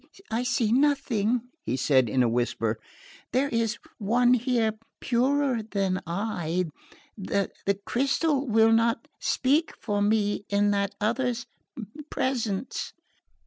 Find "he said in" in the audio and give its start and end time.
1.61-2.23